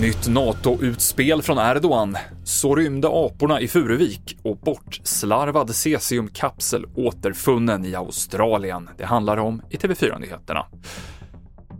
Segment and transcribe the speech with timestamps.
[0.00, 2.16] Nytt NATO-utspel från Erdogan.
[2.44, 8.88] Så rymde aporna i Furuvik och bortslarvad cesiumkapsel återfunnen i Australien.
[8.98, 10.66] Det handlar om i TV4-nyheterna.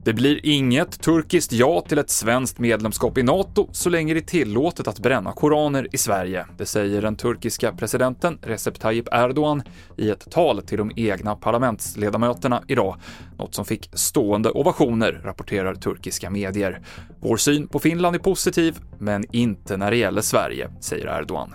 [0.05, 4.25] Det blir inget turkiskt ja till ett svenskt medlemskap i NATO så länge det är
[4.25, 6.47] tillåtet att bränna koraner i Sverige.
[6.59, 9.63] Det säger den turkiska presidenten Recep Tayyip Erdogan
[9.97, 12.97] i ett tal till de egna parlamentsledamöterna idag.
[13.39, 16.81] Något som fick stående ovationer, rapporterar turkiska medier.
[17.21, 21.55] Vår syn på Finland är positiv, men inte när det gäller Sverige, säger Erdogan.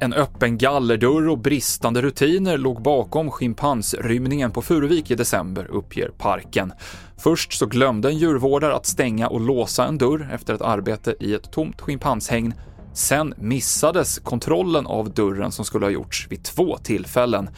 [0.00, 6.72] En öppen gallerdörr och bristande rutiner låg bakom schimpansrymningen på Furuvik i december, uppger parken.
[7.16, 11.34] Först så glömde en djurvårdare att stänga och låsa en dörr efter ett arbete i
[11.34, 12.54] ett tomt schimpanshägn.
[12.94, 17.50] Sen missades kontrollen av dörren som skulle ha gjorts vid två tillfällen.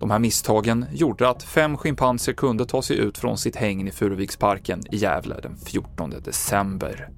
[0.00, 3.90] De här misstagen gjorde att fem schimpanser kunde ta sig ut från sitt hägn i
[3.90, 7.08] Furuviksparken i Gävle den 14 december.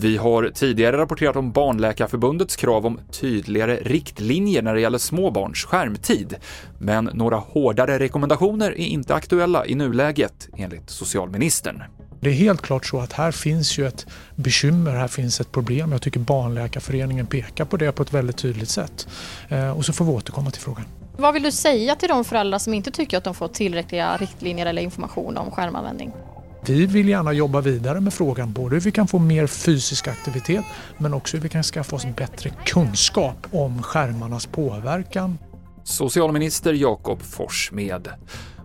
[0.00, 5.64] Vi har tidigare rapporterat om Barnläkarförbundets krav om tydligare riktlinjer när det gäller små barns
[5.64, 6.34] skärmtid,
[6.78, 11.82] men några hårdare rekommendationer är inte aktuella i nuläget, enligt socialministern.
[12.20, 15.92] Det är helt klart så att här finns ju ett bekymmer, här finns ett problem.
[15.92, 19.08] Jag tycker Barnläkarföreningen pekar på det på ett väldigt tydligt sätt.
[19.48, 20.84] Eh, och så får vi återkomma till frågan.
[21.16, 24.66] Vad vill du säga till de föräldrar som inte tycker att de får tillräckliga riktlinjer
[24.66, 26.12] eller information om skärmanvändning?
[26.68, 30.64] Vi vill gärna jobba vidare med frågan, både hur vi kan få mer fysisk aktivitet
[30.98, 35.38] men också hur vi kan skaffa oss bättre kunskap om skärmarnas påverkan.
[35.84, 38.08] Socialminister Jakob Forssmed.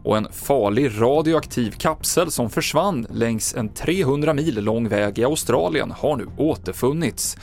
[0.04, 5.92] Och en farlig radioaktiv kapsel som försvann längs en 300 mil lång väg i Australien
[5.92, 7.38] har nu återfunnits.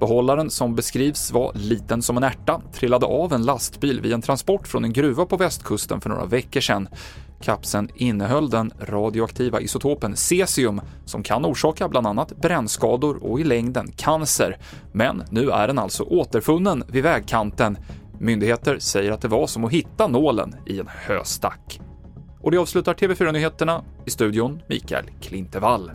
[0.00, 4.68] Behållaren, som beskrivs vara liten som en ärta, trillade av en lastbil vid en transport
[4.68, 6.88] från en gruva på västkusten för några veckor sedan.
[7.40, 13.92] Kapseln innehöll den radioaktiva isotopen cesium som kan orsaka bland annat brännskador och i längden
[13.96, 14.58] cancer.
[14.92, 17.78] Men nu är den alltså återfunnen vid vägkanten.
[18.20, 21.80] Myndigheter säger att det var som att hitta nålen i en höstack.
[22.40, 23.84] Och det avslutar TV4-nyheterna.
[24.04, 25.90] I studion Mikael Klintevall.